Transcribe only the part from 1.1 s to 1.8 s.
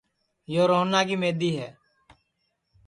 مِدؔی ہے